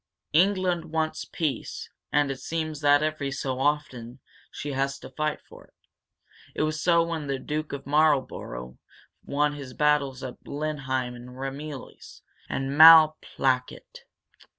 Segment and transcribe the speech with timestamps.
[0.33, 1.91] "England wants peace.
[2.11, 5.75] And it seems that, every so often, she has to fight for it.
[6.55, 8.79] It was so when the Duke of Marlborough
[9.23, 14.05] won his battles at Blenheim and Ramillies and Malplaquet.